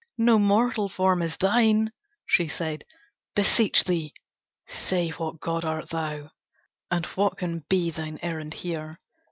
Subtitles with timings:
[0.17, 1.91] "No mortal form is thine,"
[2.25, 2.85] she said,
[3.35, 4.15] "Beseech thee
[4.65, 6.31] say what god art thou?
[6.89, 8.97] And what can be thine errand here?"